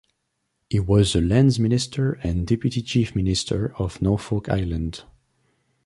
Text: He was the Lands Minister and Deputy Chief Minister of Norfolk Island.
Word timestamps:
He 0.67 0.79
was 0.79 1.13
the 1.13 1.21
Lands 1.21 1.59
Minister 1.59 2.13
and 2.23 2.47
Deputy 2.47 2.81
Chief 2.81 3.15
Minister 3.15 3.71
of 3.77 4.01
Norfolk 4.01 4.49
Island. 4.49 5.03